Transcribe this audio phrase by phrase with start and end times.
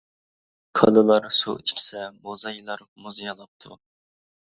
[0.79, 3.83] كالىلار سۇ ئىچسە، موزايلار مۇز يالاپتۇ.